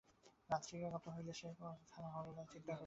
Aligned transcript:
রাত্রি 0.49 0.75
কত 0.85 1.05
হইল 1.15 1.29
সে 1.31 1.47
কথা 1.59 1.99
হরলাল 2.15 2.45
চিন্তাও 2.45 2.59
করিল 2.59 2.67
না। 2.67 2.75